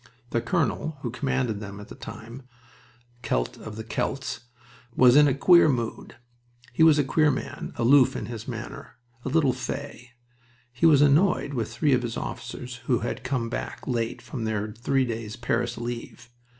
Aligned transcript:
The 0.31 0.41
colonel 0.41 0.97
who 1.03 1.11
commanded 1.11 1.59
them 1.59 1.79
at 1.79 1.89
the 1.89 1.93
time, 1.93 2.41
Celt 3.21 3.55
of 3.59 3.75
the 3.75 3.83
Celts, 3.83 4.45
was 4.95 5.15
in 5.15 5.27
a 5.27 5.35
queer 5.35 5.69
mood. 5.69 6.15
He 6.73 6.81
was 6.81 6.97
a 6.97 7.03
queer 7.03 7.29
man, 7.29 7.71
aloof 7.75 8.15
in 8.15 8.25
his 8.25 8.47
manner, 8.47 8.95
a 9.23 9.29
little 9.29 9.53
"fey." 9.53 10.09
He 10.73 10.87
was 10.87 11.03
annoyed 11.03 11.53
with 11.53 11.71
three 11.71 11.93
of 11.93 12.01
his 12.01 12.17
officers 12.17 12.77
who 12.87 13.01
had 13.01 13.23
come 13.23 13.47
back 13.47 13.85
late 13.87 14.23
from 14.23 14.43
three 14.73 15.05
days' 15.05 15.35
Paris 15.35 15.77
leave. 15.77 16.31